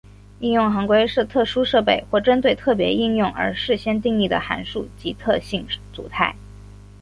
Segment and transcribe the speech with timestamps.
[0.39, 6.35] 应用行规是特殊设备或针对特别应用而事先定义的函数及特性组态。